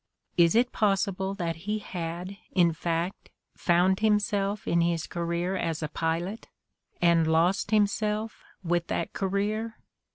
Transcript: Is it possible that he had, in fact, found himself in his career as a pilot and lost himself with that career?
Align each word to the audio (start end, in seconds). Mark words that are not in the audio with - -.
Is 0.35 0.55
it 0.55 0.71
possible 0.71 1.35
that 1.35 1.57
he 1.67 1.77
had, 1.77 2.35
in 2.53 2.73
fact, 2.73 3.29
found 3.55 3.99
himself 3.99 4.67
in 4.67 4.81
his 4.81 5.05
career 5.05 5.55
as 5.55 5.83
a 5.83 5.87
pilot 5.89 6.47
and 7.03 7.27
lost 7.27 7.69
himself 7.69 8.43
with 8.63 8.87
that 8.87 9.13
career? 9.13 9.77